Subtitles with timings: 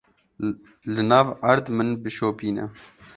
[0.93, 2.65] Li nav erd min bişopîne.